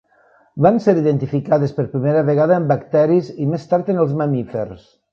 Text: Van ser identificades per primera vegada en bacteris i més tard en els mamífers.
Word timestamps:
Van 0.65 0.79
ser 0.85 0.95
identificades 1.01 1.77
per 1.77 1.87
primera 1.93 2.25
vegada 2.31 2.57
en 2.63 2.67
bacteris 2.75 3.33
i 3.47 3.55
més 3.55 3.71
tard 3.75 3.97
en 3.97 4.05
els 4.07 4.21
mamífers. 4.25 4.87